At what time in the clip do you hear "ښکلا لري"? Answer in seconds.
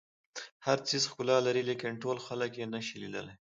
1.11-1.63